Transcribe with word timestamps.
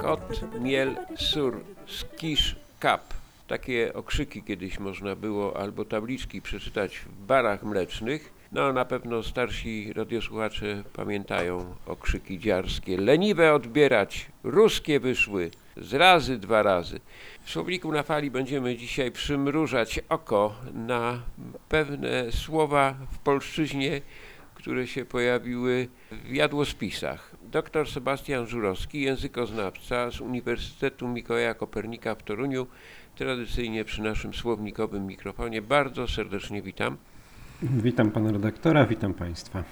Kot, 0.00 0.20
miel, 0.60 0.96
sur, 1.16 1.60
skisz, 1.86 2.56
kap. 2.80 3.02
Takie 3.48 3.94
okrzyki 3.94 4.42
kiedyś 4.42 4.78
można 4.78 5.16
było 5.16 5.56
albo 5.56 5.84
tabliczki 5.84 6.42
przeczytać 6.42 6.98
w 6.98 7.08
barach 7.26 7.62
mlecznych. 7.62 8.35
No 8.52 8.72
na 8.72 8.84
pewno 8.84 9.22
starsi 9.22 9.92
radiosłuchacze 9.92 10.82
pamiętają 10.92 11.74
okrzyki 11.86 12.38
dziarskie. 12.38 12.96
Leniwe 12.96 13.54
odbierać, 13.54 14.26
ruskie 14.44 15.00
wyszły, 15.00 15.50
z 15.76 15.94
razy 15.94 16.38
dwa 16.38 16.62
razy. 16.62 17.00
W 17.42 17.50
Słowniku 17.50 17.92
na 17.92 18.02
fali 18.02 18.30
będziemy 18.30 18.76
dzisiaj 18.76 19.12
przymrużać 19.12 20.00
oko 20.08 20.54
na 20.74 21.20
pewne 21.68 22.32
słowa 22.32 22.94
w 23.12 23.18
polszczyźnie, 23.18 24.00
które 24.54 24.86
się 24.86 25.04
pojawiły 25.04 25.88
w 26.10 26.34
jadłospisach. 26.34 27.36
Dr 27.42 27.88
Sebastian 27.88 28.46
Żurowski, 28.46 29.00
językoznawca 29.00 30.10
z 30.10 30.20
Uniwersytetu 30.20 31.08
Mikołaja 31.08 31.54
Kopernika 31.54 32.14
w 32.14 32.22
Toruniu, 32.22 32.66
tradycyjnie 33.16 33.84
przy 33.84 34.02
naszym 34.02 34.34
słownikowym 34.34 35.06
mikrofonie. 35.06 35.62
Bardzo 35.62 36.08
serdecznie 36.08 36.62
witam. 36.62 36.96
Witam 37.62 38.10
pana 38.10 38.32
redaktora, 38.32 38.86
witam 38.86 39.14
państwa. 39.14 39.64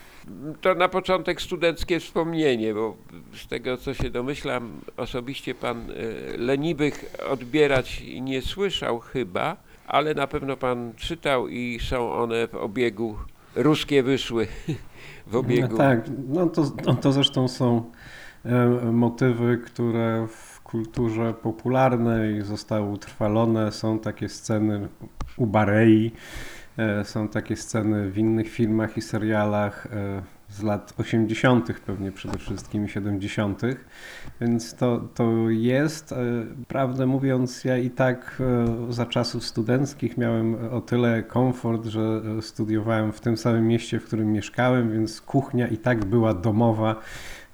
To 0.61 0.75
na 0.75 0.89
początek 0.89 1.43
studenckie 1.43 2.01
wspomnienie, 2.01 2.75
bo 2.75 2.97
z 3.35 3.47
tego 3.47 3.77
co 3.77 3.95
się 3.95 4.11
domyślam, 4.11 4.81
osobiście 4.97 5.55
pan 5.55 5.91
e, 5.91 5.95
leniwych 6.37 7.15
odbierać 7.31 8.03
nie 8.21 8.43
słyszał 8.43 9.01
chyba, 9.01 9.57
ale 9.87 10.15
na 10.15 10.27
pewno 10.27 10.57
pan 10.57 10.93
czytał 10.97 11.49
i 11.49 11.79
są 11.83 12.13
one 12.13 12.49
w 12.49 12.55
obiegu, 12.55 13.17
ruskie 13.57 14.03
wyszły 14.03 14.47
w 15.27 15.37
obiegu. 15.37 15.69
No 15.71 15.79
tak, 15.79 16.11
no 16.29 16.47
to, 16.47 16.73
no 16.87 16.95
to 16.95 17.13
zresztą 17.13 17.49
są 17.49 17.91
e, 18.45 18.67
motywy, 18.93 19.59
które 19.67 20.27
w 20.31 20.61
kulturze 20.61 21.35
popularnej 21.43 22.43
zostały 22.43 22.91
utrwalone. 22.91 23.73
Są 23.73 23.99
takie 23.99 24.29
sceny 24.29 24.89
u 25.37 25.47
Barei, 25.47 26.13
są 27.05 27.29
takie 27.29 27.57
sceny 27.57 28.11
w 28.11 28.19
innych 28.19 28.49
filmach 28.49 28.97
i 28.97 29.01
serialach 29.03 29.87
e, 29.87 30.23
z 30.49 30.63
lat 30.63 30.95
80., 30.99 31.81
pewnie 31.87 32.13
przede 32.13 32.39
wszystkim 32.39 32.85
i 32.85 32.89
70., 32.89 33.63
więc 34.41 34.75
to, 34.75 35.01
to 35.15 35.51
jest. 35.51 36.13
E, 36.13 36.17
Prawdę 36.69 37.07
mówiąc, 37.07 37.65
ja 37.65 37.79
i 37.79 37.91
tak 37.91 38.43
e, 38.89 38.93
za 38.93 39.07
czasów 39.07 39.45
studenckich 39.45 40.17
miałem 40.19 40.55
o 40.73 40.81
tyle 40.81 41.23
komfort, 41.23 41.85
że 41.87 42.23
e, 42.39 42.43
studiowałem 42.43 43.13
w 43.13 43.21
tym 43.21 43.37
samym 43.37 43.67
mieście, 43.69 44.01
w 44.01 44.05
którym 44.05 44.33
mieszkałem, 44.33 44.93
więc 44.93 45.21
kuchnia 45.21 45.69
i 45.69 45.77
tak 45.77 46.05
była 46.05 46.35
domowa. 46.35 46.97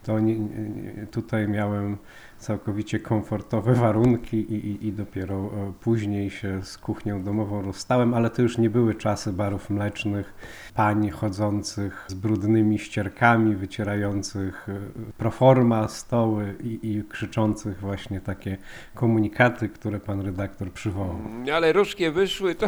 To 0.02 0.18
nie, 0.18 0.38
nie- 0.38 1.06
tutaj 1.10 1.48
miałem 1.48 1.96
całkowicie 2.40 3.00
komfortowe 3.00 3.74
warunki 3.74 4.36
i, 4.36 4.54
i, 4.54 4.86
i 4.86 4.92
dopiero 4.92 5.36
e, 5.36 5.72
później 5.80 6.30
się 6.30 6.62
z 6.62 6.78
kuchnią 6.78 7.22
domową 7.22 7.62
rozstałem, 7.62 8.14
ale 8.14 8.30
to 8.30 8.42
już 8.42 8.58
nie 8.58 8.70
były 8.70 8.94
czasy 8.94 9.32
barów 9.32 9.70
mlecznych, 9.70 10.34
pań 10.74 11.10
chodzących 11.10 12.04
z 12.08 12.14
brudnymi 12.14 12.78
ścierkami, 12.78 13.56
wycierających 13.56 14.68
e, 14.68 14.78
proforma 15.18 15.88
stoły 15.88 16.54
i, 16.64 16.78
i 16.82 17.04
krzyczących 17.08 17.80
właśnie 17.80 18.20
takie 18.20 18.56
komunikaty, 18.94 19.68
które 19.68 20.00
pan 20.00 20.20
redaktor 20.20 20.72
przywołał. 20.72 21.18
Ale 21.54 21.72
ruskie 21.72 22.10
wyszły, 22.10 22.54
to 22.54 22.66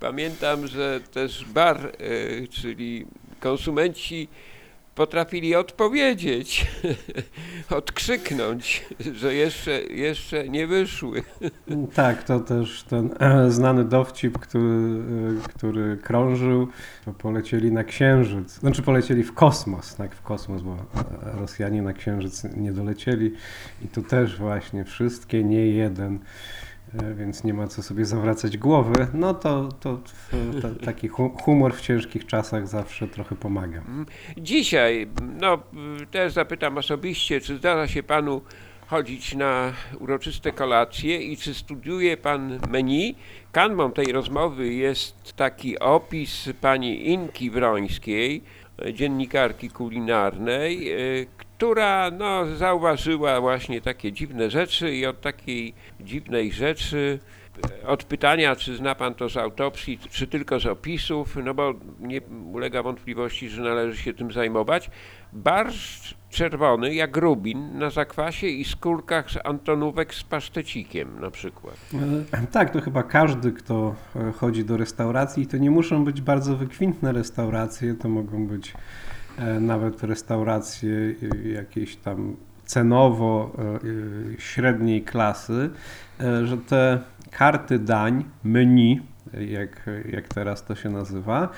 pamiętam, 0.00 0.66
że 0.66 1.00
też 1.12 1.44
bar, 1.44 1.76
e, 1.86 2.46
czyli 2.46 3.06
konsumenci 3.40 4.28
potrafili 5.00 5.54
odpowiedzieć, 5.54 6.66
odkrzyknąć, 7.70 8.86
że 9.14 9.34
jeszcze, 9.34 9.82
jeszcze 9.82 10.48
nie 10.48 10.66
wyszły. 10.66 11.22
Tak, 11.94 12.22
to 12.24 12.40
też 12.40 12.82
ten 12.82 13.10
e, 13.20 13.50
znany 13.50 13.84
dowcip, 13.84 14.38
który, 14.38 15.00
e, 15.44 15.48
który 15.48 15.96
krążył, 15.96 16.68
polecieli 17.18 17.72
na 17.72 17.84
Księżyc, 17.84 18.52
znaczy 18.52 18.82
polecieli 18.82 19.22
w 19.22 19.34
kosmos, 19.34 19.94
tak, 19.94 20.14
w 20.14 20.22
kosmos, 20.22 20.62
bo 20.62 20.72
e, 20.72 21.38
Rosjanie 21.40 21.82
na 21.82 21.92
Księżyc 21.92 22.44
nie 22.56 22.72
dolecieli 22.72 23.32
i 23.84 23.88
tu 23.88 24.02
też 24.02 24.36
właśnie 24.36 24.84
wszystkie, 24.84 25.44
nie 25.44 25.66
jeden, 25.66 26.18
więc 27.14 27.44
nie 27.44 27.54
ma 27.54 27.66
co 27.66 27.82
sobie 27.82 28.04
zawracać 28.04 28.58
głowy, 28.58 29.06
no 29.14 29.34
to, 29.34 29.68
to, 29.80 30.00
w- 30.32 30.62
ta- 30.62 30.84
taki 30.84 31.08
hu- 31.08 31.36
humor 31.42 31.74
w 31.74 31.80
ciężkich 31.80 32.26
czasach 32.26 32.68
zawsze 32.68 33.08
trochę 33.08 33.36
pomaga. 33.36 33.82
Dzisiaj, 34.36 35.06
no 35.40 35.58
też 36.10 36.32
zapytam 36.32 36.78
osobiście, 36.78 37.40
czy 37.40 37.56
zdarza 37.56 37.88
się 37.88 38.02
panu 38.02 38.40
chodzić 38.86 39.34
na 39.34 39.72
uroczyste 40.00 40.52
kolacje 40.52 41.22
i 41.22 41.36
czy 41.36 41.54
studiuje 41.54 42.16
pan 42.16 42.60
menu? 42.70 43.14
Kanwą 43.52 43.92
tej 43.92 44.12
rozmowy 44.12 44.74
jest 44.74 45.32
taki 45.32 45.78
opis 45.78 46.48
pani 46.60 47.08
Inki 47.08 47.50
Wrońskiej, 47.50 48.42
e, 48.86 48.94
dziennikarki 48.94 49.70
kulinarnej, 49.70 50.92
e, 50.92 50.96
która 51.60 52.10
no, 52.10 52.56
zauważyła 52.56 53.40
właśnie 53.40 53.80
takie 53.80 54.12
dziwne 54.12 54.50
rzeczy 54.50 54.94
i 54.94 55.06
od 55.06 55.20
takiej 55.20 55.74
dziwnej 56.00 56.52
rzeczy 56.52 57.18
e, 57.82 57.86
od 57.86 58.04
pytania, 58.04 58.56
czy 58.56 58.76
zna 58.76 58.94
pan 58.94 59.14
to 59.14 59.28
z 59.28 59.36
autopsji, 59.36 59.98
czy 60.10 60.26
tylko 60.26 60.60
z 60.60 60.66
opisów, 60.66 61.36
no 61.44 61.54
bo 61.54 61.74
nie 62.00 62.20
ulega 62.52 62.82
wątpliwości, 62.82 63.48
że 63.48 63.62
należy 63.62 64.02
się 64.02 64.14
tym 64.14 64.32
zajmować. 64.32 64.90
Barszcz 65.32 66.14
czerwony, 66.30 66.94
jak 66.94 67.16
rubin, 67.16 67.78
na 67.78 67.90
zakwasie 67.90 68.46
i 68.46 68.64
skórkach 68.64 69.30
z 69.30 69.38
antonówek 69.44 70.14
z 70.14 70.22
pasztecikiem 70.22 71.20
na 71.20 71.30
przykład. 71.30 71.76
E, 72.32 72.46
Tak, 72.46 72.70
to 72.70 72.80
chyba 72.80 73.02
każdy, 73.02 73.52
kto 73.52 73.94
e, 74.16 74.32
chodzi 74.32 74.64
do 74.64 74.76
restauracji, 74.76 75.46
to 75.46 75.56
nie 75.56 75.70
muszą 75.70 76.04
być 76.04 76.20
bardzo 76.20 76.56
wykwintne 76.56 77.12
restauracje, 77.12 77.94
to 77.94 78.08
mogą 78.08 78.46
być 78.46 78.74
nawet 79.60 80.02
restauracje 80.02 81.14
e, 81.44 81.48
jakieś 81.48 81.96
tam 81.96 82.36
cenowo 82.64 83.52
e, 83.58 83.62
e, 83.62 84.40
średniej 84.40 85.02
klasy, 85.02 85.70
e, 86.20 86.46
że 86.46 86.56
te 86.56 87.00
karty 87.30 87.78
dań, 87.78 88.24
menu, 88.44 89.00
e, 89.34 89.44
jak, 89.44 89.90
jak 90.12 90.28
teraz 90.28 90.64
to 90.64 90.74
się 90.74 90.90
nazywa, 90.90 91.48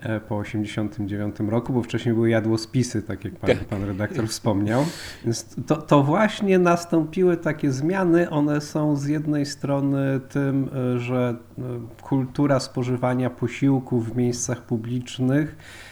e, 0.00 0.20
po 0.20 0.36
89 0.36 1.36
roku, 1.48 1.72
bo 1.72 1.82
wcześniej 1.82 2.14
były 2.14 2.30
jadłospisy, 2.30 3.02
tak 3.02 3.24
jak 3.24 3.34
pan, 3.34 3.50
Tak. 3.50 3.58
pan 3.64 3.84
redaktor 3.84 4.28
wspomniał. 4.28 4.84
Więc 5.24 5.56
to, 5.66 5.76
to 5.76 6.02
właśnie 6.02 6.58
nastąpiły 6.58 7.36
takie 7.36 7.72
zmiany. 7.72 8.30
One 8.30 8.60
są 8.60 8.96
z 8.96 9.06
jednej 9.06 9.46
strony 9.46 10.20
tym, 10.28 10.68
e, 10.94 10.98
że 10.98 11.36
e, 11.58 11.62
kultura 12.02 12.60
spożywania 12.60 13.30
posiłków 13.30 14.12
w 14.12 14.16
miejscach 14.16 14.62
publicznych 14.62 15.56
e, 15.58 15.91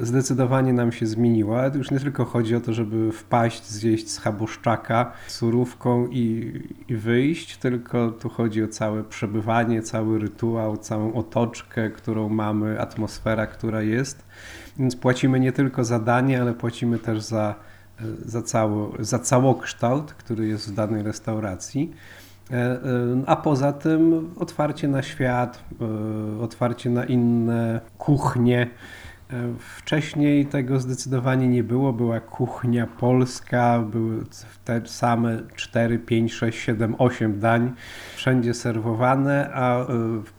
zdecydowanie 0.00 0.72
nam 0.72 0.92
się 0.92 1.06
zmieniła. 1.06 1.66
Już 1.66 1.90
nie 1.90 2.00
tylko 2.00 2.24
chodzi 2.24 2.56
o 2.56 2.60
to, 2.60 2.72
żeby 2.72 3.12
wpaść, 3.12 3.66
zjeść 3.66 4.10
schaboszczaka 4.10 5.12
surówką 5.28 6.06
i, 6.06 6.52
i 6.88 6.96
wyjść, 6.96 7.56
tylko 7.56 8.10
tu 8.10 8.28
chodzi 8.28 8.64
o 8.64 8.68
całe 8.68 9.04
przebywanie, 9.04 9.82
cały 9.82 10.18
rytuał, 10.18 10.76
całą 10.76 11.12
otoczkę, 11.12 11.90
którą 11.90 12.28
mamy, 12.28 12.80
atmosfera, 12.80 13.46
która 13.46 13.82
jest. 13.82 14.24
Więc 14.78 14.96
płacimy 14.96 15.40
nie 15.40 15.52
tylko 15.52 15.84
za 15.84 15.98
danie, 15.98 16.40
ale 16.40 16.54
płacimy 16.54 16.98
też 16.98 17.22
za, 17.22 17.54
e, 18.00 18.04
za, 18.24 18.42
cało, 18.42 18.92
za 18.98 19.18
całokształt, 19.18 20.12
który 20.12 20.46
jest 20.46 20.72
w 20.72 20.74
danej 20.74 21.02
restauracji. 21.02 21.92
E, 22.50 22.54
e, 22.54 22.80
A 23.26 23.36
poza 23.36 23.72
tym 23.72 24.30
otwarcie 24.36 24.88
na 24.88 25.02
świat, 25.02 25.64
e, 25.80 26.42
otwarcie 26.42 26.90
na 26.90 27.04
inne 27.04 27.80
kuchnie. 27.98 28.70
Wcześniej 29.58 30.46
tego 30.46 30.80
zdecydowanie 30.80 31.48
nie 31.48 31.64
było. 31.64 31.92
Była 31.92 32.20
kuchnia 32.20 32.86
polska, 32.86 33.78
były 33.78 34.24
te 34.64 34.86
same 34.86 35.42
4, 35.56 35.98
5, 35.98 36.32
6, 36.32 36.58
7, 36.58 36.94
8 36.98 37.40
dań 37.40 37.72
wszędzie 38.16 38.54
serwowane, 38.54 39.50
a 39.54 39.80
e, 39.80 39.86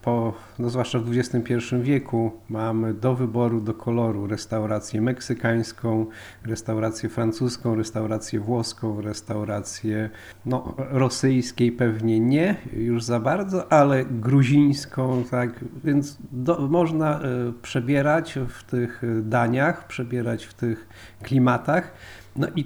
po, 0.01 0.33
no 0.59 0.69
zwłaszcza 0.69 0.99
w 0.99 1.17
XXI 1.17 1.53
wieku 1.81 2.31
mamy 2.49 2.93
do 2.93 3.15
wyboru, 3.15 3.61
do 3.61 3.73
koloru 3.73 4.27
restaurację 4.27 5.01
meksykańską, 5.01 6.05
restaurację 6.45 7.09
francuską, 7.09 7.75
restaurację 7.75 8.39
włoską, 8.39 9.01
restaurację 9.01 10.09
no, 10.45 10.75
rosyjskiej 10.77 11.71
pewnie 11.71 12.19
nie 12.19 12.55
już 12.73 13.03
za 13.03 13.19
bardzo, 13.19 13.71
ale 13.71 14.05
gruzińską, 14.05 15.23
tak, 15.31 15.65
więc 15.83 16.17
do, 16.31 16.67
można 16.67 17.19
e, 17.19 17.21
przebierać 17.61 18.39
w 18.47 18.63
tych 18.87 19.03
e, 19.03 19.21
daniach, 19.21 19.87
przebierać 19.87 20.45
w 20.45 20.53
tych 20.53 20.87
klimatach. 21.23 21.91
No 22.35 22.47
i 22.55 22.65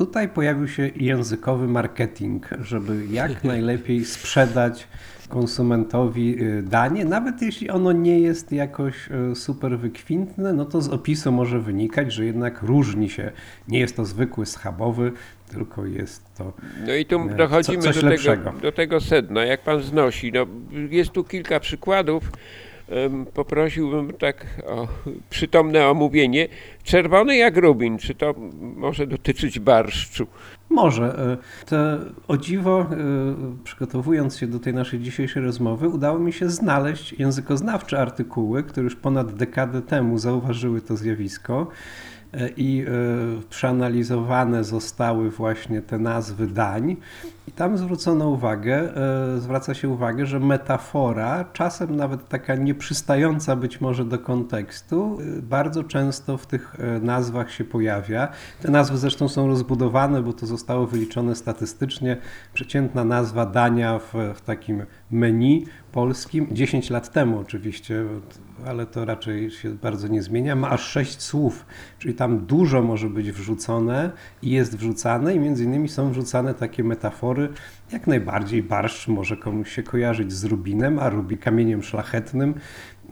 Tutaj 0.00 0.28
pojawił 0.28 0.68
się 0.68 0.90
językowy 0.96 1.68
marketing, 1.68 2.48
żeby 2.60 3.06
jak 3.10 3.44
najlepiej 3.44 4.04
sprzedać 4.04 4.88
konsumentowi 5.28 6.42
y, 6.42 6.62
danie, 6.62 7.04
nawet 7.04 7.42
jeśli 7.42 7.70
ono 7.70 7.92
nie 7.92 8.20
jest 8.20 8.52
jakoś 8.52 8.94
y, 9.32 9.34
super 9.34 9.78
wykwintne, 9.78 10.52
no 10.52 10.64
to 10.64 10.82
z 10.82 10.88
opisu 10.88 11.32
może 11.32 11.60
wynikać, 11.60 12.12
że 12.12 12.24
jednak 12.24 12.62
różni 12.62 13.10
się. 13.10 13.32
Nie 13.68 13.78
jest 13.78 13.96
to 13.96 14.04
zwykły 14.04 14.46
schabowy, 14.46 15.12
tylko 15.50 15.86
jest 15.86 16.34
to. 16.34 16.52
No 16.86 16.94
i 16.94 17.06
tu 17.06 17.24
Nie, 17.24 17.34
dochodzimy 17.34 17.82
co- 17.82 17.92
do, 17.92 18.08
tego, 18.08 18.52
do 18.62 18.72
tego 18.72 19.00
sedna, 19.00 19.44
jak 19.44 19.62
pan 19.62 19.80
znosi. 19.82 20.32
No, 20.32 20.46
jest 20.90 21.10
tu 21.10 21.24
kilka 21.24 21.60
przykładów. 21.60 22.32
Poprosiłbym 23.34 24.12
tak 24.12 24.46
o 24.66 24.88
przytomne 25.30 25.88
omówienie. 25.88 26.48
Czerwony 26.82 27.36
jak 27.36 27.56
rubin, 27.56 27.98
czy 27.98 28.14
to 28.14 28.34
może 28.76 29.06
dotyczyć 29.06 29.58
barszczu? 29.58 30.26
Może. 30.68 31.36
y, 31.64 31.66
To 31.66 31.76
o 32.28 32.36
dziwo, 32.36 32.86
y, 33.60 33.64
przygotowując 33.64 34.38
się 34.38 34.46
do 34.46 34.58
tej 34.58 34.74
naszej 34.74 35.00
dzisiejszej 35.00 35.42
rozmowy, 35.42 35.88
udało 35.88 36.18
mi 36.18 36.32
się 36.32 36.48
znaleźć 36.50 37.12
językoznawcze 37.12 37.98
artykuły, 37.98 38.62
które 38.62 38.84
już 38.84 38.96
ponad 38.96 39.34
dekadę 39.34 39.82
temu 39.82 40.18
zauważyły 40.18 40.80
to 40.80 40.96
zjawisko. 40.96 41.66
I 42.56 42.84
y, 43.38 43.48
przeanalizowane 43.48 44.64
zostały 44.64 45.30
właśnie 45.30 45.82
te 45.82 45.98
nazwy 45.98 46.46
dań, 46.46 46.96
i 47.48 47.52
tam 47.52 47.78
zwrócono 47.78 48.28
uwagę, 48.28 48.92
y, 49.36 49.40
zwraca 49.40 49.74
się 49.74 49.88
uwagę, 49.88 50.26
że 50.26 50.40
metafora, 50.40 51.44
czasem 51.52 51.96
nawet 51.96 52.28
taka 52.28 52.54
nieprzystająca 52.54 53.56
być 53.56 53.80
może 53.80 54.04
do 54.04 54.18
kontekstu, 54.18 55.18
y, 55.20 55.42
bardzo 55.42 55.84
często 55.84 56.38
w 56.38 56.46
tych 56.46 56.76
nazwach 57.02 57.50
się 57.52 57.64
pojawia. 57.64 58.28
Te 58.62 58.70
nazwy 58.70 58.98
zresztą 58.98 59.28
są 59.28 59.46
rozbudowane, 59.46 60.22
bo 60.22 60.32
to 60.32 60.46
zostało 60.46 60.86
wyliczone 60.86 61.34
statystycznie. 61.34 62.16
Przeciętna 62.54 63.04
nazwa 63.04 63.46
dania 63.46 63.98
w, 63.98 64.14
w 64.34 64.40
takim 64.40 64.82
menu 65.10 65.66
polskim, 65.92 66.46
10 66.52 66.90
lat 66.90 67.12
temu 67.12 67.38
oczywiście, 67.38 68.04
ale 68.66 68.86
to 68.86 69.04
raczej 69.04 69.50
się 69.50 69.70
bardzo 69.70 70.08
nie 70.08 70.22
zmienia, 70.22 70.56
ma 70.56 70.70
aż 70.70 70.88
6 70.88 71.22
słów, 71.22 71.66
czyli 71.98 72.14
tam 72.14 72.46
dużo 72.46 72.82
może 72.82 73.08
być 73.08 73.32
wrzucone 73.32 74.10
i 74.42 74.50
jest 74.50 74.76
wrzucane 74.76 75.34
i 75.34 75.38
między 75.38 75.64
innymi 75.64 75.88
są 75.88 76.10
wrzucane 76.10 76.54
takie 76.54 76.84
metafory, 76.84 77.48
jak 77.92 78.06
najbardziej 78.06 78.62
barszcz 78.62 79.08
może 79.08 79.36
komuś 79.36 79.72
się 79.72 79.82
kojarzyć 79.82 80.32
z 80.32 80.44
rubinem, 80.44 80.98
a 80.98 81.08
rubi 81.08 81.38
kamieniem 81.38 81.82
szlachetnym, 81.82 82.54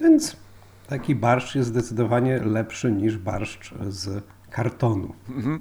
więc 0.01 0.37
taki 0.89 1.15
barszcz 1.15 1.55
jest 1.55 1.69
zdecydowanie 1.69 2.39
lepszy 2.39 2.93
niż 2.93 3.17
barszcz 3.19 3.75
z 3.89 4.25
kartonu. 4.51 5.15
Mhm. 5.29 5.61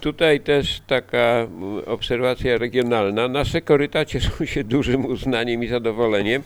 Tutaj 0.00 0.40
też 0.40 0.82
taka 0.86 1.46
obserwacja 1.86 2.58
regionalna. 2.58 3.28
Nasze 3.28 3.60
koryta 3.60 4.04
cieszą 4.04 4.44
się 4.44 4.64
dużym 4.64 5.06
uznaniem 5.06 5.64
i 5.64 5.68
zadowoleniem. 5.68 6.42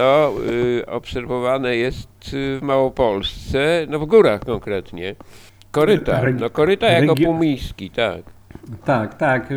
To 0.00 0.34
y, 0.50 0.86
obserwowane 0.86 1.76
jest 1.76 2.34
y, 2.34 2.58
w 2.58 2.62
Małopolsce, 2.62 3.86
no 3.88 3.98
w 3.98 4.06
górach 4.06 4.40
konkretnie. 4.40 5.14
Koryta, 5.70 6.22
no 6.40 6.50
koryta 6.50 6.88
jako 6.88 7.14
półmiski, 7.14 7.90
tak. 7.90 8.22
Tak, 8.84 9.14
tak. 9.14 9.52
e, 9.52 9.56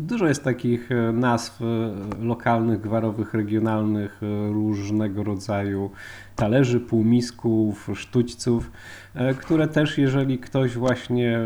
Dużo 0.00 0.26
jest 0.26 0.44
takich 0.44 0.88
nazw 1.12 1.60
lokalnych, 2.22 2.80
gwarowych, 2.80 3.34
regionalnych, 3.34 4.20
różnego 4.52 5.24
rodzaju 5.24 5.90
talerzy, 6.36 6.80
półmisków, 6.80 7.90
sztućców, 7.94 8.70
które 9.38 9.68
też, 9.68 9.98
jeżeli 9.98 10.38
ktoś 10.38 10.74
właśnie 10.76 11.38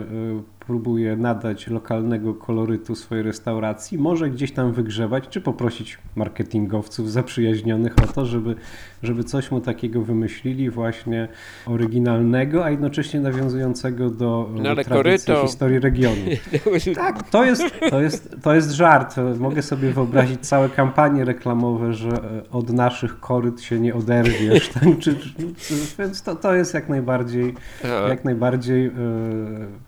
próbuje 0.66 1.16
nadać 1.16 1.66
lokalnego 1.68 2.34
kolorytu 2.34 2.94
swojej 2.94 3.24
restauracji, 3.24 3.98
może 3.98 4.30
gdzieś 4.30 4.52
tam 4.52 4.72
wygrzewać, 4.72 5.28
czy 5.28 5.40
poprosić 5.40 5.98
marketingowców 6.16 7.12
zaprzyjaźnionych 7.12 7.94
o 8.04 8.12
to, 8.12 8.26
żeby, 8.26 8.54
żeby 9.02 9.24
coś 9.24 9.50
mu 9.50 9.60
takiego 9.60 10.02
wymyślili 10.02 10.70
właśnie 10.70 11.28
oryginalnego, 11.66 12.64
a 12.64 12.70
jednocześnie 12.70 13.20
nawiązującego 13.20 14.10
do, 14.10 14.50
No 14.54 14.62
tradycji 14.74 14.92
koryto- 15.34 15.42
historii 15.42 15.78
regionu. 15.78 16.16
Tak, 16.94 17.30
to 17.30 17.44
jest, 17.44 17.62
to, 17.90 18.00
jest, 18.00 18.36
to 18.42 18.54
jest 18.54 18.70
żart. 18.70 19.14
Mogę 19.38 19.62
sobie 19.62 19.90
wyobrazić 19.92 20.40
całe 20.40 20.68
kampanie 20.68 21.24
reklamowe, 21.24 21.92
że 21.92 22.08
e, 22.08 22.20
od 22.50 22.70
naszych 22.72 23.20
koryt 23.20 23.60
się 23.62 23.80
nie 23.80 23.94
oderwiesz. 23.94 24.68
Tak? 24.68 24.82
Czy, 24.98 25.16
czy, 25.16 25.74
więc 25.98 26.22
to, 26.22 26.36
to 26.36 26.54
jest 26.54 26.74
jak 26.74 26.88
najbardziej, 26.88 27.54
A, 27.84 28.08
jak 28.08 28.24
najbardziej 28.24 28.86
e, 28.86 28.90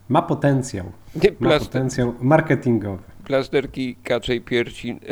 ma 0.08 0.22
potencjał. 0.22 0.92
Ma 1.40 1.58
potencjał 1.58 2.14
marketingowy. 2.20 3.02
plasterki 3.24 3.96
kaczej 4.04 4.40
piersi. 4.40 4.98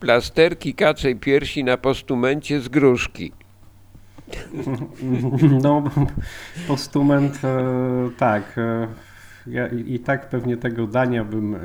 Plasterki 0.00 0.74
kaczej 0.74 1.16
piersi 1.16 1.64
na 1.64 1.76
postumencie 1.76 2.60
z 2.60 2.68
gruszki. 2.68 3.32
No, 5.62 5.82
postument, 6.68 7.40
e, 7.44 7.62
tak. 8.18 8.58
e, 8.58 8.86
Ja 9.46 9.68
i, 9.68 9.94
I 9.94 9.98
tak 10.00 10.28
pewnie 10.28 10.56
tego 10.56 10.86
dania 10.86 11.24
bym 11.24 11.54
e, 11.54 11.58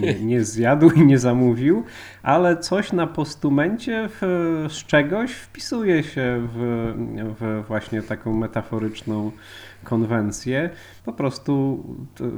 nie, 0.00 0.14
nie 0.14 0.44
zjadł 0.44 0.90
i 0.90 1.06
nie 1.06 1.18
zamówił, 1.18 1.84
ale 2.22 2.56
coś 2.56 2.92
na 2.92 3.06
postumencie 3.06 4.08
w, 4.08 4.20
z 4.70 4.84
czegoś 4.86 5.32
wpisuje 5.32 6.02
się 6.02 6.48
w, 6.54 6.92
w 7.40 7.64
właśnie 7.68 8.02
taką 8.02 8.36
metaforyczną 8.36 9.30
konwencję. 9.84 10.70
Po 11.04 11.12
prostu 11.12 11.84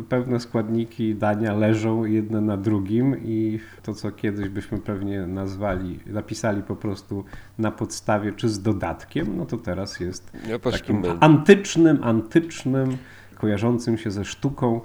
pewne 0.09 0.41
składniki 0.41 1.15
dania 1.15 1.55
leżą 1.55 2.05
jedne 2.05 2.41
na 2.41 2.57
drugim 2.57 3.17
i 3.25 3.61
to, 3.83 3.95
co 3.95 4.11
kiedyś 4.11 4.49
byśmy 4.49 4.79
pewnie 4.79 5.27
nazwali, 5.27 5.99
napisali 6.07 6.63
po 6.63 6.77
prostu 6.77 7.25
na 7.59 7.71
podstawie 7.71 8.33
czy 8.33 8.49
z 8.49 8.63
dodatkiem, 8.63 9.37
no 9.37 9.47
to 9.47 9.57
teraz 9.57 10.01
jest 10.01 10.33
Na 10.49 10.59
takim 10.59 11.03
antycznym, 11.21 11.99
antycznym, 12.03 12.97
kojarzącym 13.35 13.99
się 13.99 14.11
ze 14.11 14.25
sztuką 14.25 14.81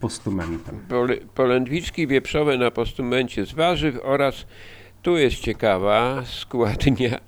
postumentem. 0.00 0.78
Polędwiczki 1.34 2.06
wieprzowe 2.06 2.58
na 2.58 2.70
postumencie 2.70 3.46
z 3.46 3.52
warzyw 3.52 3.98
oraz, 4.02 4.46
tu 5.02 5.16
jest 5.16 5.36
ciekawa 5.36 6.22
składnia, 6.24 7.18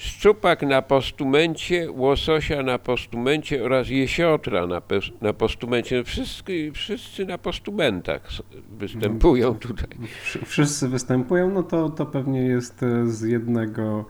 szczupak 0.00 0.62
na 0.62 0.82
postumencie, 0.82 1.92
łososia 1.92 2.62
na 2.62 2.78
postumencie 2.78 3.64
oraz 3.64 3.88
jesiotra 3.88 4.66
na, 4.66 4.82
na 5.20 5.32
postumencie. 5.32 5.96
No 5.98 6.04
Wszyscy, 6.04 6.70
wszyscy 6.74 7.26
na 7.26 7.38
postumentach 7.38 8.28
występują 8.78 9.54
tutaj. 9.54 9.88
Wsz- 10.24 10.44
Wszyscy 10.44 10.88
występują, 10.88 11.50
no 11.50 11.62
to, 11.62 11.88
to 11.90 12.06
pewnie 12.06 12.40
jest 12.42 12.82
e, 12.82 13.06
z 13.06 13.22
jednego, 13.22 14.04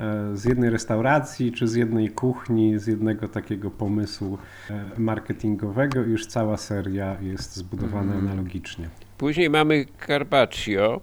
e, 0.00 0.36
z 0.36 0.44
jednej 0.44 0.70
restauracji, 0.70 1.52
czy 1.52 1.68
z 1.68 1.74
jednej 1.74 2.08
kuchni, 2.10 2.78
z 2.78 2.86
jednego 2.86 3.28
takiego 3.28 3.70
pomysłu 3.70 4.38
e, 4.70 4.84
marketingowego 4.98 6.00
już 6.00 6.26
cała 6.26 6.56
seria 6.56 7.16
jest 7.20 7.56
zbudowana 7.56 8.14
analogicznie. 8.14 8.88
Później 9.18 9.50
mamy 9.50 9.84
carpaccio. 10.06 11.00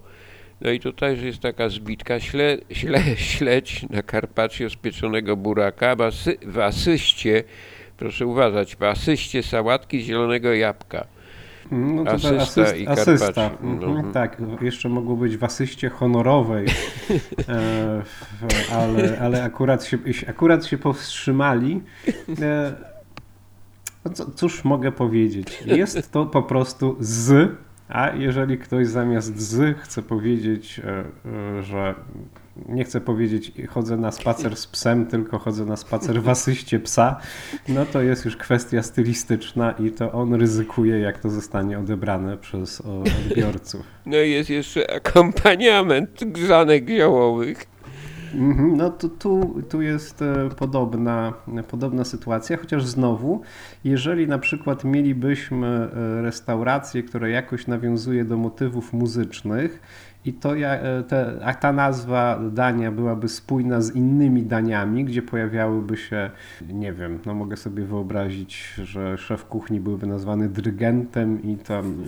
No 0.60 0.70
i 0.70 0.80
tutaj 0.80 1.24
jest 1.24 1.40
taka 1.40 1.68
zbitka 1.68 2.20
śle, 2.20 2.58
śle, 2.70 3.00
śledź 3.16 3.86
na 3.90 4.02
carpaccio 4.02 4.70
z 4.70 4.76
pieczonego 4.76 5.36
buraka, 5.36 5.96
wasy, 5.96 6.36
w 6.46 6.58
asyście, 6.58 7.44
proszę 7.96 8.26
uważać, 8.26 8.76
w 8.76 8.82
asyście 8.82 9.42
sałatki 9.42 10.00
zielonego 10.00 10.54
jabłka. 10.54 11.06
No 11.70 12.04
to 12.04 12.10
Asysta 12.10 12.62
asyst, 12.62 12.76
i 12.76 12.88
asysta. 12.88 13.32
carpaccio. 13.32 13.62
Mhm. 13.62 14.12
Tak, 14.12 14.42
jeszcze 14.60 14.88
mogło 14.88 15.16
być 15.16 15.36
w 15.36 15.44
asyście 15.44 15.90
honorowej, 15.90 16.66
e, 17.48 18.02
ale, 18.72 19.18
ale 19.20 19.44
akurat, 19.44 19.84
się, 19.84 19.98
akurat 20.28 20.66
się 20.66 20.78
powstrzymali. 20.78 21.82
E, 22.40 22.74
no 24.04 24.10
cóż 24.34 24.64
mogę 24.64 24.92
powiedzieć? 24.92 25.62
Jest 25.66 26.12
to 26.12 26.26
po 26.26 26.42
prostu 26.42 26.96
z, 27.00 27.50
a 27.88 28.10
jeżeli 28.10 28.58
ktoś 28.58 28.86
zamiast 28.86 29.38
z 29.38 29.78
chce 29.78 30.02
powiedzieć, 30.02 30.80
e, 30.84 31.04
e, 31.58 31.62
że 31.62 31.94
nie 32.68 32.84
chcę 32.84 33.00
powiedzieć 33.00 33.52
chodzę 33.68 33.96
na 33.96 34.10
spacer 34.10 34.56
z 34.56 34.66
psem, 34.66 35.06
tylko 35.06 35.38
chodzę 35.38 35.64
na 35.64 35.76
spacer 35.76 36.22
w 36.22 36.28
asyście 36.28 36.80
psa, 36.80 37.20
no 37.68 37.86
to 37.86 38.02
jest 38.02 38.24
już 38.24 38.36
kwestia 38.36 38.82
stylistyczna 38.82 39.72
i 39.72 39.90
to 39.90 40.12
on 40.12 40.34
ryzykuje, 40.34 40.98
jak 40.98 41.18
to 41.18 41.30
zostanie 41.30 41.78
odebrane 41.78 42.36
przez 42.36 42.80
o, 42.80 43.02
odbiorców. 43.02 43.82
No 44.06 44.16
i 44.20 44.30
jest 44.30 44.50
jeszcze 44.50 44.94
akompaniament 44.96 46.24
grzanek 46.24 46.88
ziołowych. 46.88 47.73
Mhm, 48.34 48.76
No 48.76 48.90
tu, 48.90 49.08
tu, 49.08 49.62
tu 49.70 49.82
jest 49.82 50.22
e, 50.22 50.48
podobna, 50.56 51.32
podobna 51.68 52.04
sytuacja, 52.04 52.56
chociaż 52.56 52.86
znowu, 52.86 53.42
jeżeli 53.84 54.28
na 54.28 54.38
przykład 54.38 54.84
mielibyśmy 54.84 55.66
e, 55.66 56.22
restaurację, 56.22 57.02
która 57.02 57.28
jakoś 57.28 57.66
nawiązuje 57.66 58.24
do 58.24 58.36
motywów 58.36 58.92
muzycznych 58.92 59.80
i 60.24 60.32
to 60.32 60.54
ja, 60.54 60.74
e, 60.74 61.02
te, 61.02 61.40
a 61.44 61.54
ta 61.54 61.72
nazwa 61.72 62.40
dania 62.52 62.92
byłaby 62.92 63.28
spójna 63.28 63.80
z 63.80 63.96
innymi 63.96 64.42
daniami, 64.42 65.04
gdzie 65.04 65.22
pojawiałyby 65.22 65.96
się, 65.96 66.30
nie 66.68 66.92
wiem, 66.92 67.18
no 67.26 67.34
mogę 67.34 67.56
sobie 67.56 67.84
wyobrazić, 67.84 68.74
że 68.82 69.18
szef 69.18 69.44
kuchni 69.44 69.80
byłby 69.80 70.06
nazwany 70.06 70.48
dyrygentem 70.48 71.42
i 71.42 71.56
tam 71.56 72.04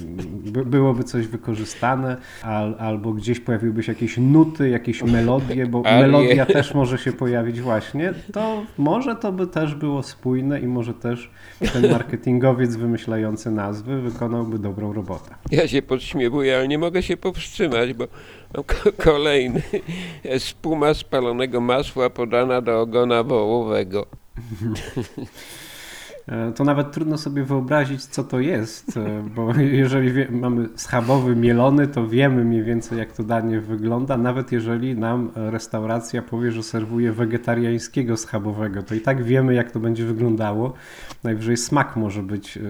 by, 0.52 0.64
byłoby 0.64 1.04
coś 1.04 1.26
wykorzystane, 1.26 2.16
al, 2.42 2.74
albo 2.78 3.12
gdzieś 3.12 3.40
pojawiłyby 3.40 3.82
się 3.82 3.92
jakieś 3.92 4.18
nuty, 4.18 4.68
jakieś 4.68 5.02
melodie, 5.02 5.66
bo 5.66 5.82
Ale- 5.86 6.06
melodia 6.06 6.46
też 6.46 6.74
może 6.74 6.98
się 6.98 7.12
pojawić 7.12 7.60
właśnie, 7.60 8.14
to 8.32 8.62
może 8.78 9.16
to 9.16 9.32
by 9.32 9.46
też 9.46 9.74
było 9.74 10.02
spójne 10.02 10.60
i 10.60 10.66
może 10.66 10.94
też 10.94 11.30
ten 11.72 11.90
marketingowiec 11.90 12.76
wymyślający 12.76 13.50
nazwy 13.50 14.00
wykonałby 14.00 14.58
dobrą 14.58 14.92
robotę. 14.92 15.34
Ja 15.50 15.68
się 15.68 15.82
podśmiewuję, 15.82 16.56
ale 16.56 16.68
nie 16.68 16.78
mogę 16.78 17.02
się 17.02 17.16
powstrzymać, 17.16 17.94
bo 17.94 18.05
kolejny. 19.04 19.62
Spuma 20.38 20.94
spalonego 20.94 21.60
masła 21.60 22.10
podana 22.10 22.60
do 22.60 22.80
ogona 22.80 23.22
wołowego. 23.22 24.06
E, 26.28 26.52
To 26.52 26.64
nawet 26.64 26.92
trudno 26.92 27.18
sobie 27.18 27.44
wyobrazić, 27.44 28.06
co 28.06 28.24
to 28.24 28.40
jest, 28.40 28.96
e, 28.96 29.24
bo 29.34 29.54
jeżeli 29.84 30.12
wie, 30.12 30.28
mamy 30.30 30.68
schabowy 30.76 31.36
mielony, 31.36 31.88
to 31.88 32.06
wiemy 32.06 32.44
mniej 32.44 32.62
więcej, 32.62 32.98
jak 32.98 33.12
to 33.12 33.22
danie 33.22 33.60
wygląda. 33.60 34.16
Nawet 34.16 34.52
jeżeli 34.52 34.94
nam 34.94 35.30
restauracja 35.34 36.22
powie, 36.22 36.52
że 36.52 36.62
serwuje 36.62 37.12
wegetariańskiego 37.12 38.16
schabowego, 38.16 38.82
to 38.82 38.94
i 38.94 39.00
tak 39.00 39.24
wiemy, 39.24 39.54
jak 39.54 39.70
to 39.70 39.80
będzie 39.80 40.04
wyglądało. 40.04 40.72
Najwyżej 41.24 41.56
smak 41.56 41.96
może 41.96 42.22
być 42.22 42.56
e, 42.56 42.60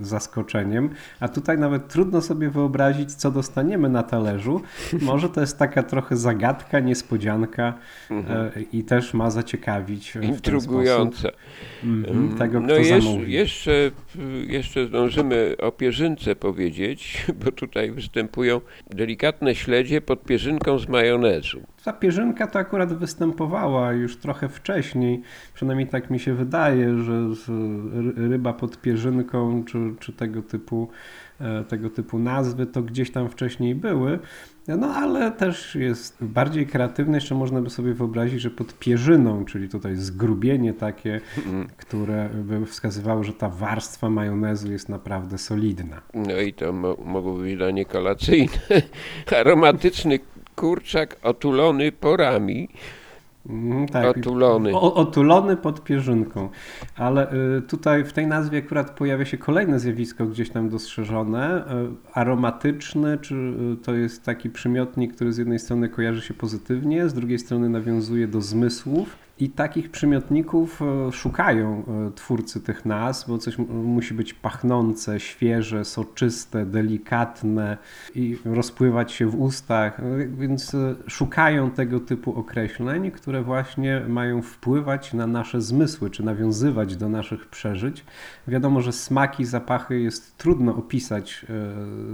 zaskoczeniem, 0.00 0.90
a 1.20 1.28
tutaj 1.28 1.58
nawet 1.58 1.88
trudno 1.88 2.20
sobie 2.20 2.50
wyobrazić, 2.50 3.14
co 3.14 3.30
dostaniemy 3.30 3.88
na 3.88 4.02
talerzu. 4.02 4.60
Może 5.02 5.28
to 5.28 5.40
jest 5.40 5.58
taka 5.58 5.82
trochę 5.82 6.16
zagadka, 6.16 6.80
niespodzianka 6.80 7.74
e, 8.10 8.50
i 8.72 8.84
też 8.84 9.14
ma 9.14 9.30
zaciekawić 9.30 10.12
w 10.12 10.40
ten 10.40 10.60
sposób 10.60 11.14
mhm, 11.84 12.38
tego, 12.38 12.60
No 12.60 12.79
zamówi. 12.84 13.32
jeszcze, 13.32 13.90
jeszcze 14.46 14.86
zdążymy 14.86 15.56
o 15.58 15.72
pierzynce 15.72 16.36
powiedzieć, 16.36 17.26
bo 17.44 17.52
tutaj 17.52 17.90
występują 17.90 18.60
delikatne 18.90 19.54
śledzie 19.54 20.00
pod 20.00 20.24
pierzynką 20.24 20.78
z 20.78 20.88
majonezu. 20.88 21.60
Ta 21.84 21.92
pierzynka 21.92 22.46
to 22.46 22.58
akurat 22.58 22.92
występowała 22.92 23.92
już 23.92 24.16
trochę 24.16 24.48
wcześniej, 24.48 25.22
przynajmniej 25.54 25.88
tak 25.88 26.10
mi 26.10 26.18
się 26.20 26.34
wydaje, 26.34 26.98
że 26.98 27.28
ryba 28.16 28.52
pod 28.52 28.80
pierzynką 28.80 29.64
czy, 29.64 29.78
czy 30.00 30.12
tego, 30.12 30.42
typu, 30.42 30.88
tego 31.68 31.90
typu 31.90 32.18
nazwy 32.18 32.66
to 32.66 32.82
gdzieś 32.82 33.10
tam 33.10 33.28
wcześniej 33.28 33.74
były. 33.74 34.18
No 34.68 34.94
ale 34.94 35.32
też 35.32 35.74
jest 35.74 36.24
bardziej 36.24 36.66
kreatywne, 36.66 37.16
jeszcze 37.16 37.34
można 37.34 37.60
by 37.60 37.70
sobie 37.70 37.94
wyobrazić, 37.94 38.40
że 38.40 38.50
pod 38.50 38.78
pierzyną, 38.78 39.44
czyli 39.44 39.68
tutaj 39.68 39.96
zgrubienie 39.96 40.74
takie, 40.74 41.20
które 41.76 42.28
by 42.28 42.66
wskazywało, 42.66 43.24
że 43.24 43.32
ta 43.32 43.48
warstwa 43.48 44.10
majonezu 44.10 44.72
jest 44.72 44.88
naprawdę 44.88 45.38
solidna. 45.38 46.00
No 46.14 46.40
i 46.40 46.52
to 46.52 46.72
mo 46.72 46.96
mogło 47.04 47.34
być 47.34 47.58
danie 47.58 47.84
kolacyjne. 47.84 48.52
Aromatyczny 49.40 50.18
kurczak 50.56 51.16
otulony 51.22 51.92
porami. 51.92 52.68
Mhm, 53.46 53.88
tak. 53.88 54.16
Otulony. 54.16 54.74
O, 54.74 54.94
otulony 54.94 55.56
pod 55.56 55.84
pierzynką. 55.84 56.48
Ale 56.96 57.32
y, 57.58 57.62
tutaj 57.62 58.04
w 58.04 58.12
tej 58.12 58.26
nazwie 58.26 58.58
akurat 58.58 58.90
pojawia 58.90 59.24
się 59.24 59.38
kolejne 59.38 59.80
zjawisko 59.80 60.26
gdzieś 60.26 60.50
tam 60.50 60.68
dostrzeżone. 60.68 61.58
Y, 61.58 61.88
aromatyczny, 62.14 63.18
czy 63.18 63.34
y, 63.34 63.76
to 63.84 63.94
jest 63.94 64.24
taki 64.24 64.50
przymiotnik, 64.50 65.14
który 65.14 65.32
z 65.32 65.38
jednej 65.38 65.58
strony 65.58 65.88
kojarzy 65.88 66.22
się 66.22 66.34
pozytywnie, 66.34 67.08
z 67.08 67.14
drugiej 67.14 67.38
strony 67.38 67.68
nawiązuje 67.68 68.28
do 68.28 68.40
zmysłów. 68.40 69.16
I 69.40 69.50
takich 69.50 69.90
przymiotników 69.90 70.82
e, 70.82 71.12
szukają 71.12 71.84
e, 72.08 72.10
twórcy 72.14 72.60
tych 72.60 72.84
nazw, 72.86 73.28
bo 73.28 73.38
coś 73.38 73.58
mu- 73.58 73.66
musi 73.74 74.14
być 74.14 74.34
pachnące, 74.34 75.20
świeże, 75.20 75.84
soczyste, 75.84 76.66
delikatne 76.66 77.78
i 78.14 78.38
rozpływać 78.44 79.12
się 79.12 79.26
w 79.26 79.40
ustach. 79.40 80.00
E, 80.00 80.02
Więc 80.26 80.76
szukają 81.06 81.70
tego 81.70 82.00
typu 82.00 82.34
określeń, 82.38 83.10
które 83.10 83.42
właśnie 83.42 84.02
mają 84.08 84.42
wpływać 84.42 85.12
na 85.12 85.26
nasze 85.26 85.60
zmysły, 85.60 86.10
czy 86.10 86.22
nawiązywać 86.22 86.96
do 86.96 87.08
naszych 87.08 87.46
przeżyć. 87.46 88.04
Wiadomo, 88.48 88.80
że 88.80 88.92
smaki, 88.92 89.44
zapachy 89.44 90.00
jest 90.00 90.38
trudno 90.38 90.76
opisać 90.76 91.46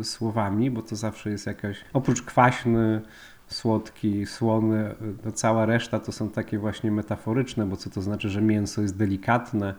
słowami, 0.03 0.71
bo 0.71 0.83
to 0.83 0.97
zawsze 0.97 1.31
jest 1.31 1.47
jakaś, 1.47 1.85
oprócz 1.93 2.23
kwaśny, 2.23 3.01
słodki, 3.49 4.27
słony, 4.27 4.95
no 5.25 5.33
cała 5.33 5.67
reszta 5.67 6.01
to 6.01 6.13
są 6.13 6.31
takie 6.31 6.59
właśnie 6.59 6.91
metaforyczne, 6.91 7.67
bo 7.67 7.77
co 7.77 7.91
to 7.91 8.03
znaczy, 8.03 8.29
że 8.29 8.43
mięso 8.43 8.83
jest 8.83 8.97
delikatne, 8.97 9.75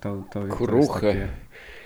to, 0.00 0.16
to, 0.16 0.40
to 0.40 0.46
jest 0.46 0.56
Kruche. 0.56 1.00
takie... 1.00 1.28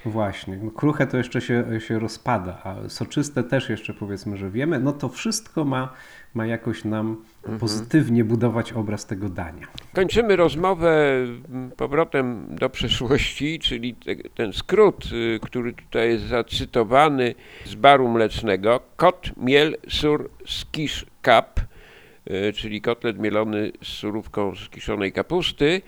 Właśnie, 0.06 0.58
kruche 0.74 1.06
to 1.06 1.16
jeszcze 1.16 1.40
się, 1.40 1.64
się 1.78 1.98
rozpada, 1.98 2.58
a 2.64 2.88
soczyste 2.88 3.44
też 3.44 3.68
jeszcze 3.68 3.94
powiedzmy, 3.94 4.36
że 4.36 4.50
wiemy, 4.50 4.80
no 4.80 4.92
to 4.92 5.08
wszystko 5.08 5.64
ma, 5.64 5.92
ma 6.34 6.46
jakoś 6.46 6.84
nam 6.84 7.16
pozytywnie 7.60 8.24
budować 8.24 8.72
obraz 8.72 9.06
tego 9.06 9.28
dania. 9.28 9.66
Kończymy 9.94 10.36
rozmowę 10.36 11.16
mm, 11.48 11.70
powrotem 11.70 12.46
do 12.50 12.70
przeszłości, 12.70 13.58
czyli 13.58 13.94
te, 13.94 14.16
ten 14.16 14.52
skrót, 14.52 15.04
y, 15.12 15.40
który 15.42 15.72
tutaj 15.72 16.08
jest 16.08 16.24
zacytowany 16.24 17.34
z 17.64 17.74
baru 17.74 18.08
mlecznego. 18.08 18.80
Kot, 18.96 19.30
miel, 19.36 19.76
sur, 19.88 20.30
skisz, 20.46 21.06
kap, 21.22 21.60
y, 22.30 22.52
czyli 22.52 22.80
kotlet 22.80 23.18
mielony 23.18 23.72
z 23.82 23.88
surówką 23.88 24.54
z 24.54 24.68
kiszonej 24.68 25.12
kapusty. 25.12 25.82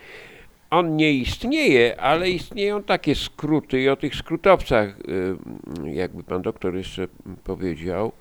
On 0.70 0.96
nie 0.96 1.12
istnieje, 1.12 2.00
ale 2.00 2.30
istnieją 2.30 2.82
takie 2.82 3.14
skróty 3.14 3.80
i 3.80 3.88
o 3.88 3.96
tych 3.96 4.14
skrótowcach, 4.14 4.88
y, 5.00 5.36
jakby 5.84 6.22
pan 6.22 6.42
doktor 6.42 6.76
jeszcze 6.76 7.08
powiedział, 7.44 8.12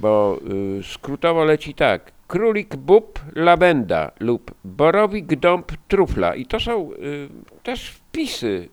bo 0.00 0.38
y, 0.80 0.82
skrótowo 0.82 1.44
leci 1.44 1.74
tak. 1.74 2.12
Królik 2.28 2.76
bób 2.76 3.20
labenda 3.34 4.10
lub 4.20 4.54
borowik 4.64 5.36
dąb 5.36 5.72
trufla. 5.88 6.34
I 6.34 6.46
to 6.46 6.60
są 6.60 6.92
y, 6.92 7.28
też 7.62 7.88
wpisy, 7.88 8.68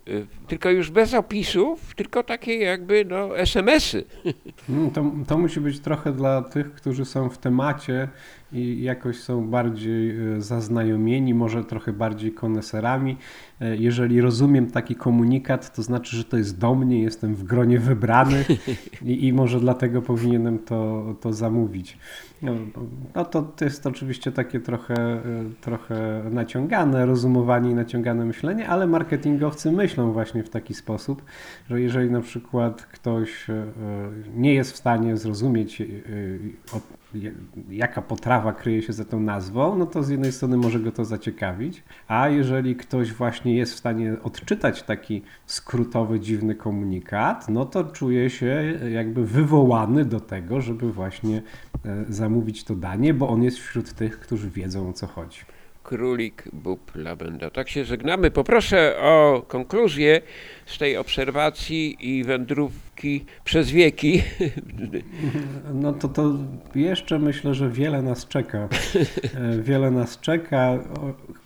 tylko 0.47 0.69
już 0.69 0.91
bez 0.91 1.13
opisów, 1.13 1.95
tylko 1.95 2.23
takie 2.23 2.57
jakby 2.57 3.05
no 3.05 3.37
SMS-y. 3.37 4.03
Mm, 4.69 4.91
To, 4.91 5.03
to 5.27 5.37
musi 5.37 5.59
być 5.59 5.79
trochę 5.79 6.11
dla 6.11 6.41
tych, 6.41 6.73
którzy 6.73 7.05
są 7.05 7.29
w 7.29 7.37
temacie 7.37 8.09
i 8.53 8.83
jakoś 8.83 9.19
są 9.19 9.47
bardziej 9.47 10.33
e, 10.35 10.41
zaznajomieni, 10.41 11.33
może 11.33 11.63
trochę 11.63 11.93
bardziej 11.93 12.31
koneserami. 12.31 13.17
E, 13.61 13.77
Jeżeli 13.77 14.21
rozumiem 14.21 14.71
taki 14.71 14.95
komunikat, 14.95 15.75
to 15.75 15.83
znaczy, 15.83 16.17
że 16.17 16.23
to 16.23 16.37
jest 16.37 16.59
do 16.59 16.75
mnie, 16.75 17.01
jestem 17.01 17.35
w 17.35 17.43
gronie 17.43 17.79
wybrany 17.79 18.45
i, 19.01 19.27
i 19.27 19.33
może 19.33 19.59
dlatego 19.59 20.01
powinienem 20.01 20.59
to, 20.59 21.05
to 21.21 21.33
zamówić. 21.33 21.97
No, 22.41 22.51
no 23.15 23.25
to, 23.25 23.41
to 23.41 23.65
jest 23.65 23.87
oczywiście 23.87 24.31
takie 24.31 24.59
trochę, 24.59 24.95
e, 24.95 25.21
trochę 25.61 26.23
naciągane 26.31 27.05
rozumowanie 27.05 27.71
i 27.71 27.75
naciągane 27.75 28.25
myślenie, 28.25 28.67
ale 28.67 28.87
marketingowcy 28.87 29.71
myślą 29.71 30.11
właśnie 30.11 30.43
w 30.43 30.49
taki 30.49 30.73
sposób, 30.73 31.21
że 31.69 31.81
jeżeli 31.81 32.11
na 32.11 32.21
przykład 32.21 32.81
ktoś 32.81 33.47
nie 34.35 34.53
jest 34.53 34.71
w 34.71 34.77
stanie 34.77 35.17
zrozumieć, 35.17 35.81
jaka 37.69 38.01
potrawa 38.01 38.53
kryje 38.53 38.81
się 38.81 38.93
za 38.93 39.05
tą 39.05 39.19
nazwą, 39.19 39.77
no 39.77 39.85
to 39.85 40.03
z 40.03 40.09
jednej 40.09 40.31
strony 40.31 40.57
może 40.57 40.79
go 40.79 40.91
to 40.91 41.05
zaciekawić, 41.05 41.83
a 42.07 42.29
jeżeli 42.29 42.75
ktoś 42.75 43.13
właśnie 43.13 43.55
jest 43.57 43.73
w 43.73 43.77
stanie 43.77 44.15
odczytać 44.23 44.83
taki 44.83 45.21
skrótowy, 45.45 46.19
dziwny 46.19 46.55
komunikat, 46.55 47.49
no 47.49 47.65
to 47.65 47.83
czuje 47.83 48.29
się 48.29 48.79
jakby 48.91 49.25
wywołany 49.25 50.05
do 50.05 50.19
tego, 50.19 50.61
żeby 50.61 50.91
właśnie 50.91 51.41
e, 51.85 52.05
zamówić 52.09 52.63
to 52.63 52.75
danie, 52.75 53.13
bo 53.13 53.29
on 53.29 53.43
jest 53.43 53.57
wśród 53.57 53.93
tych, 53.93 54.19
którzy 54.19 54.49
wiedzą 54.49 54.89
o 54.89 54.93
co 54.93 55.07
chodzi. 55.07 55.39
Królik, 55.83 56.43
bób, 56.53 56.91
labenda. 56.95 57.49
Tak 57.49 57.69
się 57.69 57.85
żegnamy. 57.85 58.31
Poproszę 58.31 58.95
o 58.99 59.45
konkluzję 59.47 60.21
z 60.65 60.77
tej 60.77 60.97
obserwacji 60.97 61.97
i 61.99 62.23
wędrówki 62.23 63.25
przez 63.43 63.71
wieki. 63.71 64.23
No 65.73 65.93
to 65.93 66.07
to 66.07 66.31
jeszcze 66.75 67.19
myślę, 67.19 67.53
że 67.53 67.69
wiele 67.69 68.01
nas 68.01 68.27
czeka. 68.27 68.67
Wiele 69.67 69.91
nas 69.91 70.19
czeka 70.19 70.79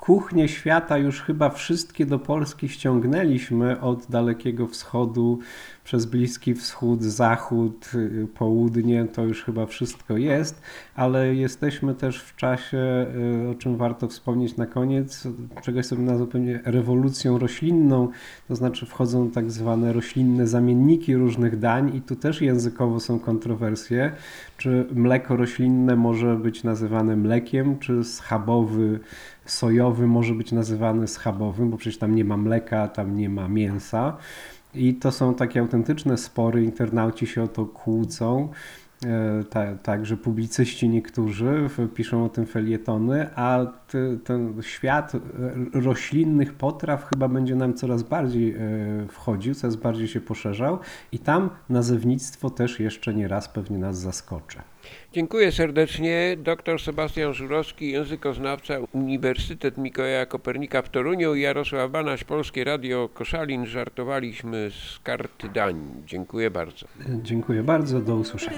kuchnie 0.08 0.48
świata 0.48 0.98
już 0.98 1.22
chyba 1.22 1.50
wszystkie 1.50 2.06
do 2.06 2.20
Polski 2.20 2.70
ściągnęliśmy 2.70 3.82
od 3.82 4.06
Dalekiego 4.10 4.68
Wschodu 4.68 5.40
przez 5.84 6.06
Bliski 6.06 6.54
Wschód, 6.54 7.04
Zachód, 7.04 7.92
y, 7.96 8.28
Południe, 8.38 9.06
to 9.06 9.24
już 9.24 9.44
chyba 9.44 9.66
wszystko 9.66 10.18
jest, 10.18 10.62
ale 10.96 11.36
jesteśmy 11.36 11.96
też 11.96 12.22
w 12.22 12.36
czasie, 12.36 13.06
y, 13.46 13.50
o 13.50 13.56
czym 13.56 13.78
warto 13.78 14.08
wspomnieć 14.08 14.58
na 14.58 14.66
koniec, 14.66 15.28
czegoś 15.62 15.86
sobie 15.86 16.04
nazwę 16.04 16.28
pewnie 16.28 16.60
rewolucją 16.66 17.38
roślinną, 17.38 18.10
to 18.48 18.56
znaczy 18.56 18.86
wchodzą 18.86 19.32
tak 19.32 19.52
zwane 19.52 19.94
roślinne 19.94 20.48
zamienniki 20.48 21.16
różnych 21.16 21.60
dań 21.60 21.96
i 21.96 22.02
tu 22.02 22.16
też 22.16 22.42
językowo 22.42 23.00
są 23.00 23.20
kontrowersje, 23.20 24.12
czy 24.58 24.86
mleko 24.94 25.36
roślinne 25.36 25.96
może 25.96 26.36
być 26.36 26.64
nazywane 26.64 27.16
mlekiem, 27.16 27.80
czy 27.80 28.04
schabowy 28.04 29.00
sojowy 29.48 30.08
może 30.08 30.34
być 30.34 30.52
nazywany 30.52 31.08
schabowym, 31.08 31.70
bo 31.70 31.78
przecież 31.78 32.00
tam 32.00 32.16
nie 32.16 32.26
ma 32.26 32.38
mleka, 32.38 32.88
tam 32.88 33.18
nie 33.18 33.30
ma 33.30 33.48
mięsa. 33.48 34.18
I 34.74 34.96
to 34.96 35.12
są 35.12 35.34
takie 35.34 35.60
autentyczne 35.60 36.18
spory, 36.18 36.64
internauci 36.64 37.28
się 37.28 37.44
o 37.44 37.48
to 37.48 37.66
kłócą. 37.66 38.50
E, 39.06 39.76
także 39.84 40.18
publicyści 40.18 40.90
niektórzy 40.90 41.70
piszą 41.96 42.26
o 42.26 42.30
tym 42.30 42.46
felietony, 42.46 43.28
a 43.36 43.66
ten, 44.24 44.62
świat 44.62 45.14
roślinnych 45.74 46.54
potraw 46.54 47.10
chyba 47.10 47.28
będzie 47.28 47.56
nam 47.56 47.74
coraz 47.74 48.04
bardziej 48.04 48.56
e, 48.56 48.58
wchodził, 49.10 49.56
coraz 49.56 49.76
bardziej 49.76 50.08
się 50.08 50.22
poszerzał 50.22 50.80
i 51.12 51.20
tam 51.20 51.50
nazewnictwo 51.70 52.50
też 52.50 52.80
jeszcze 52.80 53.14
nie 53.14 53.28
raz 53.28 53.48
pewnie 53.50 53.78
nas 53.78 54.00
zaskoczy. 54.00 54.58
Dziękuję 55.14 55.52
serdecznie. 55.52 56.38
Dr 56.38 56.82
Sebastian 56.82 57.34
Żurowski, 57.34 57.92
językoznawca 57.92 58.76
Uniwersytet 58.92 59.78
Mikołaja 59.78 60.26
Kopernika 60.26 60.82
w 60.82 60.90
Toruniu 60.90 61.36
i 61.36 61.42
Jarosław 61.42 61.92
Banaś, 61.92 62.24
Polskie 62.24 62.64
Radio 62.64 63.10
Koszalin. 63.14 63.66
Żartowaliśmy 63.66 64.72
z 64.72 65.00
karty 65.00 65.50
dań. 65.50 65.76
Dziękuję 66.06 66.52
bardzo. 66.52 66.86
Dziękuję 67.24 67.64
bardzo. 67.64 68.00
Do 68.02 68.16
usłyszenia. 68.16 68.58